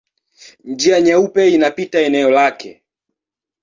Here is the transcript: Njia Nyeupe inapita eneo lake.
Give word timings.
Njia 0.63 1.01
Nyeupe 1.01 1.53
inapita 1.53 1.99
eneo 1.99 2.29
lake. 2.31 2.81